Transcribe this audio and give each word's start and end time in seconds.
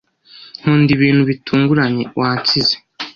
nkunda 0.59 0.89
ibintu 0.97 1.21
bitunguranye 1.29 2.03
wansize 2.19 2.75